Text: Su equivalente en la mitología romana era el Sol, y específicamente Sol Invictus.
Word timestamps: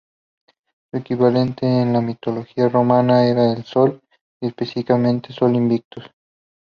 Su 0.89 0.97
equivalente 0.97 1.67
en 1.67 1.93
la 1.93 2.01
mitología 2.01 2.67
romana 2.67 3.27
era 3.27 3.53
el 3.53 3.63
Sol, 3.65 4.01
y 4.41 4.47
específicamente 4.47 5.31
Sol 5.31 5.53
Invictus. 5.53 6.03